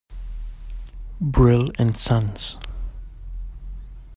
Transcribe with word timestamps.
Brill 1.21 1.69
and 1.77 1.95
Sons. 1.95 2.57